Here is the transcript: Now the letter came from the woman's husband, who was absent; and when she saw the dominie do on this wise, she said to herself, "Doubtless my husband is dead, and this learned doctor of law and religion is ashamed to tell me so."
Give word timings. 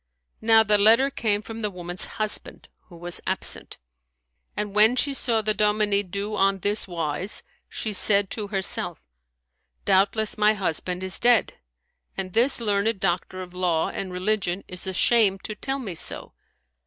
Now 0.41 0.63
the 0.63 0.79
letter 0.79 1.11
came 1.11 1.43
from 1.43 1.61
the 1.61 1.69
woman's 1.69 2.05
husband, 2.17 2.69
who 2.85 2.97
was 2.97 3.21
absent; 3.27 3.77
and 4.57 4.73
when 4.73 4.95
she 4.95 5.13
saw 5.13 5.43
the 5.43 5.53
dominie 5.53 6.01
do 6.01 6.35
on 6.35 6.57
this 6.57 6.87
wise, 6.87 7.43
she 7.69 7.93
said 7.93 8.31
to 8.31 8.47
herself, 8.47 9.03
"Doubtless 9.85 10.39
my 10.39 10.53
husband 10.55 11.03
is 11.03 11.19
dead, 11.19 11.53
and 12.17 12.33
this 12.33 12.59
learned 12.59 12.99
doctor 12.99 13.43
of 13.43 13.53
law 13.53 13.89
and 13.89 14.11
religion 14.11 14.63
is 14.67 14.87
ashamed 14.87 15.43
to 15.43 15.53
tell 15.53 15.77
me 15.77 15.93
so." 15.93 16.33